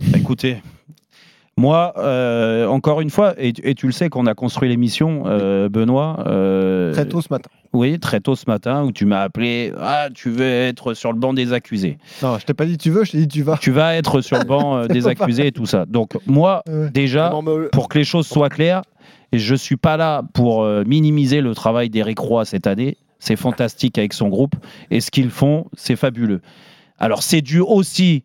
[0.00, 0.62] Bah, écoutez,
[1.56, 5.68] moi, euh, encore une fois, et, et tu le sais qu'on a construit l'émission, euh,
[5.68, 6.24] Benoît.
[6.26, 7.50] euh, Très tôt ce matin.
[7.72, 9.72] Oui, très tôt ce matin, où tu m'as appelé.
[9.78, 11.98] Ah, tu veux être sur le banc des accusés.
[12.22, 13.58] Non, je t'ai pas dit tu veux, je t'ai dit tu vas.
[13.58, 15.84] Tu vas être sur le banc euh, des accusés et tout ça.
[15.86, 16.62] Donc, moi,
[16.94, 18.82] déjà, Non, mais- pour que les choses soient claires,
[19.32, 22.96] et je suis pas là pour euh, minimiser le travail d'Éric Roy cette année.
[23.20, 24.56] C'est fantastique avec son groupe.
[24.90, 26.40] Et ce qu'ils font, c'est fabuleux.
[26.98, 28.24] Alors, c'est dû aussi,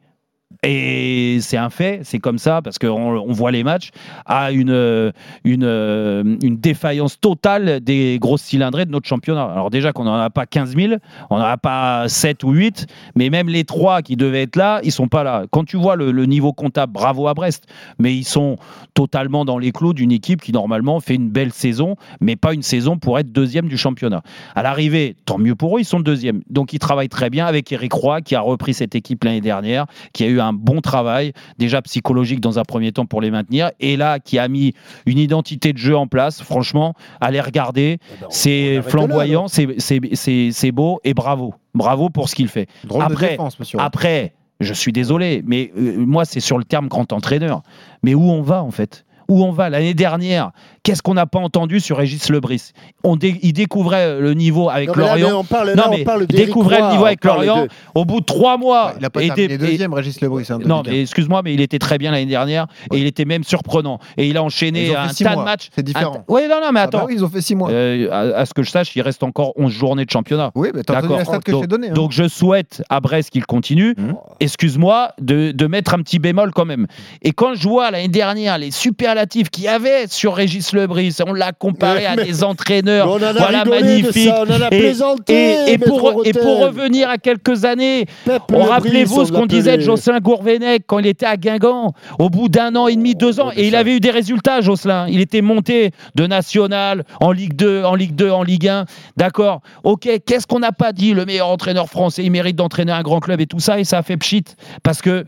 [0.65, 3.91] et c'est un fait, c'est comme ça, parce qu'on on voit les matchs,
[4.25, 5.13] à une,
[5.43, 9.43] une, défaillance totale des grosses cylindrées de notre championnat.
[9.43, 10.93] Alors, déjà qu'on n'en a pas 15 000,
[11.29, 14.79] on n'en a pas 7 ou 8, mais même les trois qui devaient être là,
[14.83, 15.45] ils sont pas là.
[15.51, 17.65] Quand tu vois le, le niveau comptable, bravo à Brest,
[17.99, 18.57] mais ils sont
[18.93, 22.63] totalement dans les clous d'une équipe qui normalement fait une belle saison, mais pas une
[22.63, 24.23] saison pour être deuxième du championnat.
[24.55, 26.41] À l'arrivée, tant mieux pour eux, ils sont deuxième.
[26.49, 29.85] Donc ils travaillent très bien avec Eric Roy qui a repris cette équipe l'année dernière,
[30.13, 33.71] qui a eu un bon travail, déjà psychologique dans un premier temps pour les maintenir,
[33.79, 34.73] et là qui a mis
[35.05, 36.41] une identité de jeu en place.
[36.41, 41.53] Franchement, allez regarder, Eh ben, c'est flamboyant, c'est- c'est c'est- c'est beau et bravo.
[41.73, 42.67] Bravo pour ce qu'il fait.
[42.85, 43.79] Drôle Après- de défense, monsieur.
[43.79, 47.61] Après, je suis désolé, mais euh, moi, c'est sur le terme grand entraîneur.
[48.03, 49.05] Mais où on va, en fait?
[49.27, 49.69] Où on va?
[49.69, 50.51] L'année dernière,
[50.85, 52.71] qu'est-ce qu'on n'a pas entendu sur Régis Lebris?
[53.03, 55.39] On dé- Il découvrait le niveau avec Non, mais là, mais Lorient.
[55.39, 57.63] on parle, là, Non, on mais parle d'Éric découvrait le niveau avec Lorient.
[57.63, 58.93] de- Au bout de trois mois.
[58.97, 60.45] il a pas terminé des- et- deuxième, Régis Lebris.
[60.49, 63.43] hein, non, mais excuse-moi, mais il était très bien l'année dernière et il était même
[63.43, 63.99] surprenant.
[64.15, 65.69] Et il a enchaîné un six tas de matchs.
[65.75, 66.23] c'est différent.
[66.29, 67.05] Oui, non, non, mais Ah bah attends.
[67.07, 67.69] oui, ils ont fait six mois.
[67.71, 70.51] Euh, à, à ce que je sache, il reste encore 11 journées de championnat.
[70.55, 71.89] oui, mais t'as la stat que je donc, t'ai donnée.
[71.89, 71.93] hein.
[71.93, 73.95] donc je souhaite à Brest qu'il continue.
[73.97, 74.15] Mhm.
[74.39, 76.85] Excuse-moi de, de mettre un petit bémol quand même.
[77.23, 81.33] Et quand je vois l'année dernière les superlatifs qu'il y avait sur Régis Lebris, on
[81.33, 83.09] l'a comparé à Mais- des entraîneurs.
[83.09, 84.29] On en a voilà magnifique.
[84.29, 88.05] ça, on en a Et- pour, et pour revenir à quelques années,
[88.53, 89.81] on rappelez-vous ce qu'on disait de.
[89.81, 93.49] Jocelyn Gourvenec quand il était à Guingamp, au bout d'un an et demi, deux ans,
[93.49, 95.07] Oh, et il avait eu des résultats, Jocelyn.
[95.09, 98.85] Il était monté de national en Ligue 2, en Ligue 2, en Ligue 1.
[99.17, 99.61] D'accord.
[99.83, 101.13] Ok, qu'est-ce qu'on n'a pas dit?
[101.13, 103.99] Le meilleur entraîneur français, il mérite d'entraîner un grand club et tout ça, et ça
[103.99, 104.43] a fait pchit.
[104.83, 105.25] Parce que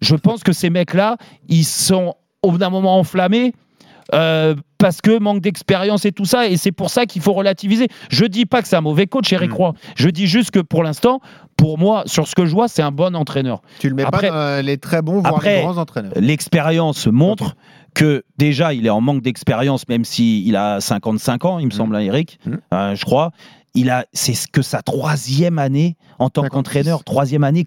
[0.00, 1.16] je pense que ces mecs-là,
[1.48, 3.52] ils sont au bout d'un moment enflammés.
[4.12, 7.88] Euh, parce que manque d'expérience et tout ça, et c'est pour ça qu'il faut relativiser.
[8.10, 9.54] Je dis pas que c'est un mauvais coach, Eric Mm.
[9.54, 9.72] Roy.
[9.96, 11.20] Je dis juste que pour l'instant,
[11.56, 13.62] pour moi, sur ce que je vois, c'est un bon entraîneur.
[13.78, 16.12] Tu le mets après- pas dans les très bons, voire après- les grands entraîneurs.
[16.16, 17.56] L'expérience montre
[17.94, 21.94] que déjà, il est en manque d'expérience, même s'il a 55 ans, il me semble,
[21.96, 22.54] hein, Eric, Mm.
[22.74, 23.30] euh, je crois.
[23.76, 26.50] Il a, c'est ce que sa troisième année en tant 56.
[26.54, 27.64] qu'entraîneur, troisième année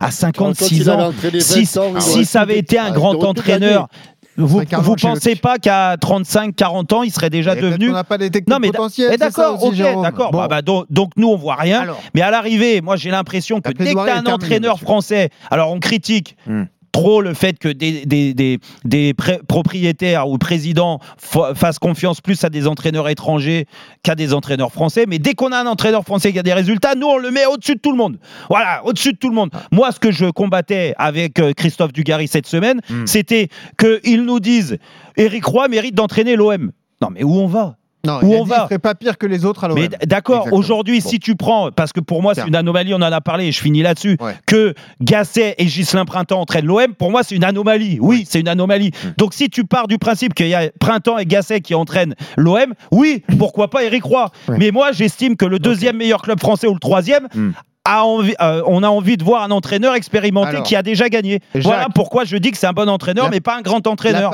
[0.00, 1.12] avait Quand 56 il avait ans.
[1.40, 3.88] Si, 20 ans, si ça avait été- un ah, grand entraîneur,
[4.36, 4.60] vous,
[4.96, 8.50] chez pensez pas qu'à 35-40 ans, il serait déjà Et devenu qu'on n'a pas détecté
[8.50, 9.10] Non, le mais potentiel.
[9.10, 10.30] Mais c'est ça d'accord, ok, d'accord.
[10.32, 10.38] Bon.
[10.38, 11.82] Bah, bah, donc, donc nous on voit rien.
[11.82, 15.30] Alors, Mais à l'arrivée, moi j'ai l'impression que dès que tu as un entraîneur français,
[15.50, 16.64] alors on critique Hmm.
[16.94, 22.20] Trop le fait que des, des, des, des pré- propriétaires ou présidents fa- fassent confiance
[22.20, 23.66] plus à des entraîneurs étrangers
[24.04, 25.04] qu'à des entraîneurs français.
[25.08, 27.46] Mais dès qu'on a un entraîneur français qui a des résultats, nous on le met
[27.46, 28.18] au-dessus de tout le monde.
[28.48, 29.50] Voilà, au-dessus de tout le monde.
[29.52, 29.62] Ah.
[29.72, 33.06] Moi, ce que je combattais avec euh, Christophe Dugarry cette semaine, Hmm.
[33.06, 34.78] c'était qu'ils nous disent
[35.16, 36.70] Eric Roy mérite d'entraîner l'OM.
[37.02, 37.76] Non, mais où on va?
[38.04, 39.78] Non, où il a on dit va pas pire que les autres à l'OM.
[39.78, 41.08] mais d'accord, aujourd'hui, Bon.
[41.08, 43.52] si tu prends, parce que pour moi, c'est une anomalie, on en a parlé et
[43.52, 44.34] je finis là-dessus, Ouais.
[44.46, 47.98] que Gasset et Ghislain Printemps entraînent l'OM, pour moi, c'est une anomalie.
[48.00, 48.90] Oui, c'est une anomalie.
[49.04, 49.08] Hmm.
[49.18, 52.74] Donc, si tu pars du principe qu'il y a Printemps et Gasset qui entraînent l'OM,
[52.92, 54.56] oui, pourquoi pas Eric Roy Ouais.
[54.58, 57.50] Mais moi, j'estime que le deuxième meilleur club français ou le troisième, Hmm.
[57.86, 61.10] a envie, euh, on a envie de voir un entraîneur expérimenté Alors, qui a déjà
[61.10, 61.40] gagné.
[61.54, 63.86] Jacques, voilà pourquoi je dis que c'est un bon entraîneur, la- mais pas un grand
[63.86, 64.32] entraîneur.